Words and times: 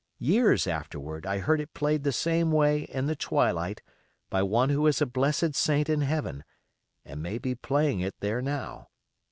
Years 0.17 0.65
afterward 0.65 1.27
I 1.27 1.37
heard 1.37 1.61
it 1.61 1.75
played 1.75 2.03
the 2.03 2.11
same 2.11 2.51
way 2.51 2.85
in 2.85 3.05
the 3.05 3.15
twilight 3.15 3.83
by 4.31 4.41
one 4.41 4.69
who 4.69 4.87
is 4.87 4.99
a 4.99 5.05
blessed 5.05 5.53
saint 5.53 5.89
in 5.89 6.01
heaven, 6.01 6.43
and 7.05 7.21
may 7.21 7.37
be 7.37 7.53
playing 7.53 7.99
it 7.99 8.15
there 8.19 8.41
now. 8.41 8.89